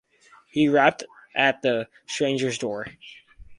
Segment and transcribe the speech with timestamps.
[0.49, 1.03] He rapped
[1.35, 2.87] at the stranger's door.